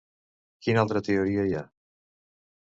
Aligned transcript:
Quina 0.67 0.81
altra 0.85 1.01
teoria 1.09 1.45
hi 1.51 1.55
ha? 1.61 1.63